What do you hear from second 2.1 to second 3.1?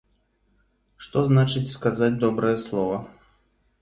добрае слова!